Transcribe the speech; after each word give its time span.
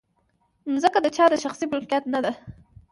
مځکه 0.73 0.99
د 1.01 1.07
چا 1.15 1.25
د 1.31 1.35
شخصي 1.43 1.65
ملکیت 1.73 2.03
نه 2.13 2.19
ده. 2.23 2.31